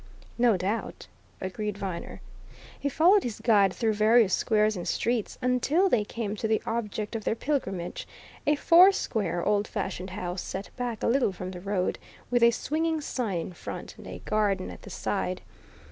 [0.39, 1.05] "No doubt,"
[1.39, 2.21] agreed Viner.
[2.79, 7.15] He followed his guide through various squares and streets until they came to the object
[7.15, 8.07] of their pilgrimage
[8.47, 11.99] a four square, old fashioned house set back a little from the road,
[12.31, 15.39] with a swinging sign in front, and a garden at the side.